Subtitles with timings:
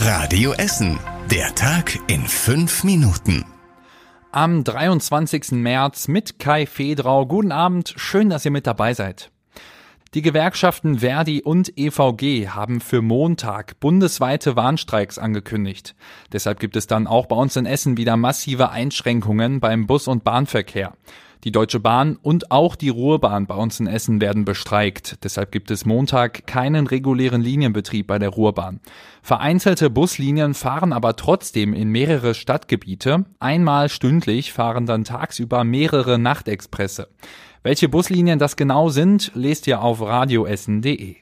[0.00, 0.98] Radio Essen.
[1.30, 3.44] Der Tag in fünf Minuten.
[4.30, 5.52] Am 23.
[5.52, 7.24] März mit Kai Fedrau.
[7.24, 7.94] Guten Abend.
[7.96, 9.30] Schön, dass ihr mit dabei seid.
[10.12, 15.96] Die Gewerkschaften Verdi und EVG haben für Montag bundesweite Warnstreiks angekündigt.
[16.30, 20.24] Deshalb gibt es dann auch bei uns in Essen wieder massive Einschränkungen beim Bus- und
[20.24, 20.92] Bahnverkehr.
[21.46, 25.22] Die Deutsche Bahn und auch die Ruhrbahn bei uns in Essen werden bestreikt.
[25.22, 28.80] Deshalb gibt es Montag keinen regulären Linienbetrieb bei der Ruhrbahn.
[29.22, 33.26] Vereinzelte Buslinien fahren aber trotzdem in mehrere Stadtgebiete.
[33.38, 37.06] Einmal stündlich fahren dann tagsüber mehrere Nachtexpresse.
[37.62, 41.14] Welche Buslinien das genau sind, lest ihr auf radioessen.de.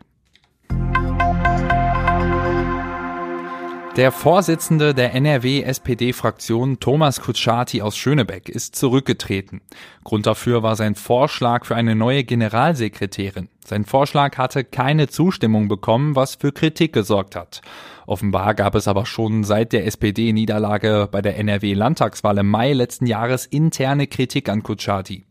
[3.97, 9.61] Der Vorsitzende der NRW-SPD-Fraktion Thomas Kutschaty aus Schönebeck ist zurückgetreten.
[10.03, 13.49] Grund dafür war sein Vorschlag für eine neue Generalsekretärin.
[13.67, 17.63] Sein Vorschlag hatte keine Zustimmung bekommen, was für Kritik gesorgt hat.
[18.07, 23.47] Offenbar gab es aber schon seit der SPD-Niederlage bei der NRW-Landtagswahl im Mai letzten Jahres
[23.47, 25.25] interne Kritik an Kutschaty.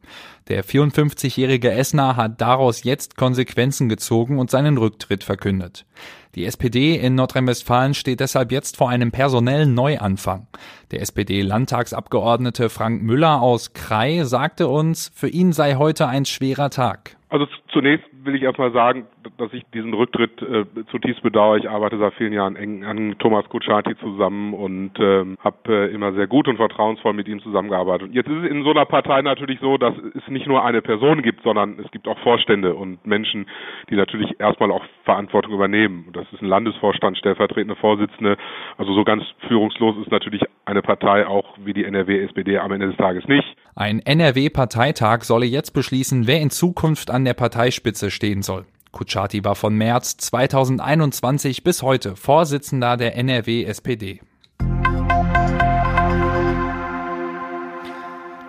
[0.48, 5.86] Der 54-jährige Essener hat daraus jetzt Konsequenzen gezogen und seinen Rücktritt verkündet.
[6.36, 10.48] Die SPD in Nordrhein-Westfalen steht deshalb jetzt vor einem personellen Neuanfang.
[10.94, 17.18] Der SPD-Landtagsabgeordnete Frank Müller aus Krei sagte uns, für ihn sei heute ein schwerer Tag.
[17.30, 21.58] Also zunächst will ich erstmal sagen, dass ich diesen Rücktritt äh, zutiefst bedauere.
[21.58, 25.58] Ich arbeite seit vielen Jahren eng an Thomas Kutschaty zusammen und ähm, habe
[25.90, 28.10] äh, immer sehr gut und vertrauensvoll mit ihm zusammengearbeitet.
[28.14, 31.22] Jetzt ist es in so einer Partei natürlich so, dass es nicht nur eine Person
[31.22, 33.48] gibt, sondern es gibt auch Vorstände und Menschen,
[33.90, 36.10] die natürlich erstmal auch Verantwortung übernehmen.
[36.14, 38.38] Das ist ein Landesvorstand, stellvertretende Vorsitzende.
[38.78, 42.98] Also so ganz führungslos ist natürlich eine Partei auch wie die NRW-SPD am Ende des
[42.98, 43.56] Tages nicht.
[43.76, 48.66] Ein NRW-Parteitag solle jetzt beschließen, wer in Zukunft an der Parteispitze stehen soll.
[48.94, 54.22] Kutschaty war von März 2021 bis heute Vorsitzender der NRW-SPD.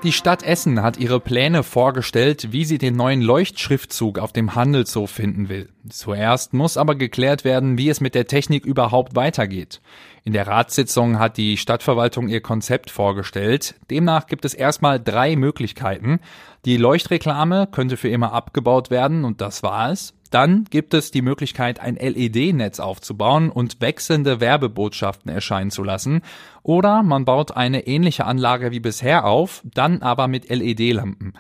[0.05, 5.11] Die Stadt Essen hat ihre Pläne vorgestellt, wie sie den neuen Leuchtschriftzug auf dem Handelshof
[5.11, 5.71] finden will.
[5.89, 9.81] Zuerst muss aber geklärt werden, wie es mit der Technik überhaupt weitergeht.
[10.23, 13.77] In der Ratssitzung hat die Stadtverwaltung ihr Konzept vorgestellt.
[13.91, 16.21] Demnach gibt es erstmal drei Möglichkeiten.
[16.67, 20.13] Die Leuchtreklame könnte für immer abgebaut werden und das war es.
[20.35, 26.23] Dann gibt es die Möglichkeit, ein LED-Netz aufzubauen und wechselnde Werbebotschaften erscheinen zu lassen.
[26.65, 31.35] Oder man baut eine ähnliche Anlage wie bisher auf, dann aber mit LED-Lampen.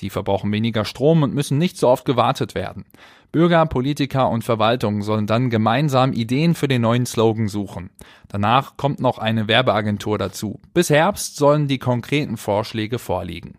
[0.00, 2.86] Die verbrauchen weniger Strom und müssen nicht so oft gewartet werden.
[3.32, 7.90] Bürger, Politiker und Verwaltung sollen dann gemeinsam Ideen für den neuen Slogan suchen.
[8.28, 10.58] Danach kommt noch eine Werbeagentur dazu.
[10.72, 13.58] Bis Herbst sollen die konkreten Vorschläge vorliegen.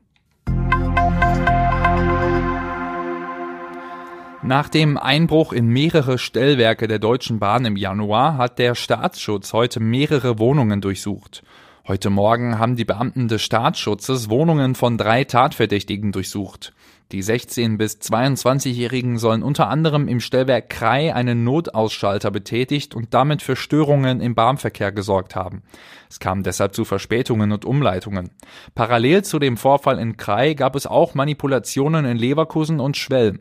[4.41, 9.81] Nach dem Einbruch in mehrere Stellwerke der Deutschen Bahn im Januar hat der Staatsschutz heute
[9.81, 11.43] mehrere Wohnungen durchsucht.
[11.85, 16.71] Heute Morgen haben die Beamten des Staatsschutzes Wohnungen von drei Tatverdächtigen durchsucht.
[17.11, 23.41] Die 16- bis 22-Jährigen sollen unter anderem im Stellwerk Krei einen Notausschalter betätigt und damit
[23.41, 25.63] für Störungen im Bahnverkehr gesorgt haben.
[26.07, 28.29] Es kam deshalb zu Verspätungen und Umleitungen.
[28.75, 33.39] Parallel zu dem Vorfall in Krei gab es auch Manipulationen in Leverkusen und Schwelm.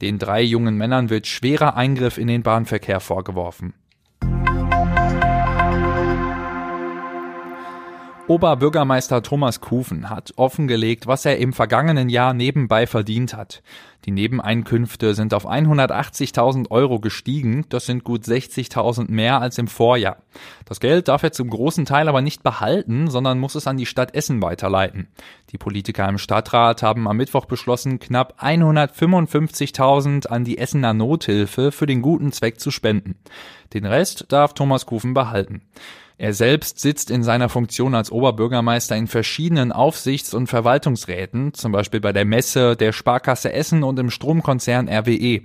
[0.00, 3.74] Den drei jungen Männern wird schwerer Eingriff in den Bahnverkehr vorgeworfen.
[8.28, 13.62] Oberbürgermeister Thomas Kufen hat offengelegt, was er im vergangenen Jahr nebenbei verdient hat.
[14.04, 20.16] Die Nebeneinkünfte sind auf 180.000 Euro gestiegen, das sind gut 60.000 mehr als im Vorjahr.
[20.64, 23.86] Das Geld darf er zum großen Teil aber nicht behalten, sondern muss es an die
[23.86, 25.06] Stadt Essen weiterleiten.
[25.50, 31.86] Die Politiker im Stadtrat haben am Mittwoch beschlossen, knapp 155.000 an die Essener Nothilfe für
[31.86, 33.14] den guten Zweck zu spenden.
[33.72, 35.62] Den Rest darf Thomas Kufen behalten.
[36.18, 42.00] Er selbst sitzt in seiner Funktion als Oberbürgermeister in verschiedenen Aufsichts- und Verwaltungsräten, zum Beispiel
[42.00, 45.42] bei der Messe, der Sparkasse Essen und im Stromkonzern RWE.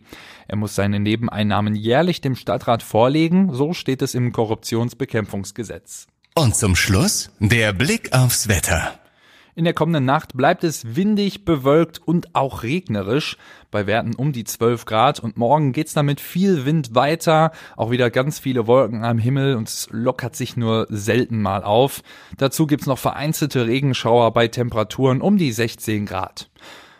[0.48, 6.08] Er muss seine Nebeneinnahmen jährlich dem Stadtrat vorlegen, so steht es im Korruptionsbekämpfungsgesetz.
[6.36, 9.01] Und zum Schluss der Blick aufs Wetter.
[9.54, 13.38] In der kommenden Nacht bleibt es windig, bewölkt und auch regnerisch,
[13.70, 17.92] bei Werten um die 12 Grad und morgen geht's dann mit viel Wind weiter, auch
[17.92, 22.02] wieder ganz viele Wolken am Himmel und es lockert sich nur selten mal auf.
[22.38, 26.50] Dazu gibt's noch vereinzelte Regenschauer bei Temperaturen um die 16 Grad.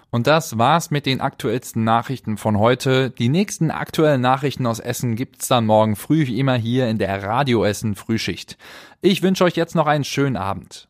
[0.10, 3.12] Und das war's mit den aktuellsten Nachrichten von heute.
[3.12, 7.24] Die nächsten aktuellen Nachrichten aus Essen gibt's dann morgen früh wie immer hier in der
[7.24, 8.58] Radio Essen Frühschicht.
[9.02, 10.90] Ich wünsche euch jetzt noch einen schönen Abend.